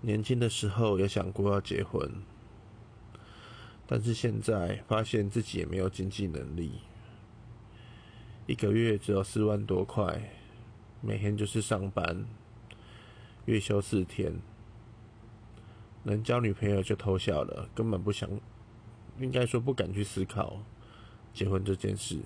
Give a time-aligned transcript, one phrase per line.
[0.00, 2.08] 年轻的时候有想过要结婚，
[3.86, 6.80] 但是现在发现自己也没有经济能力，
[8.46, 10.30] 一个月只有四万多块，
[11.00, 12.24] 每天就是上班，
[13.46, 14.32] 月休四天，
[16.04, 18.30] 能交女朋友就偷笑了，根本不想，
[19.18, 20.62] 应该说不敢去思考
[21.34, 22.20] 结婚这件事。